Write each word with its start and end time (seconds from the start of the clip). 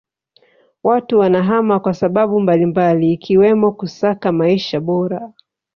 Watu 0.83 1.19
wanahama 1.19 1.79
kwa 1.79 1.93
sababu 1.93 2.39
mbalimbali 2.41 3.13
ikiwemo 3.13 3.71
kusaka 3.71 4.31
maisha 4.31 4.79
bora 4.79 5.33